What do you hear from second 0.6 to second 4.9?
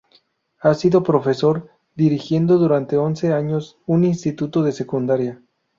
Ha sido profesor, dirigiendo durante once años un Instituto de